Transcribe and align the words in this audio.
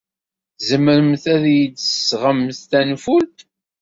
Tzemremt 0.57 1.23
ad 1.33 1.43
iyi-d-tesɣemt 1.51 2.59
tanfult? 2.69 3.37